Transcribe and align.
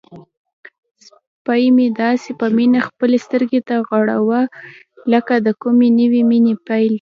سپی 1.07 1.63
مې 1.75 1.87
داسې 2.01 2.29
په 2.39 2.47
مینه 2.55 2.79
خپلې 2.87 3.17
سترګې 3.25 3.59
غړوي 3.89 4.43
لکه 5.13 5.33
د 5.45 5.47
کومې 5.61 5.89
نوې 5.99 6.21
مینې 6.29 6.53
پیل. 6.67 6.89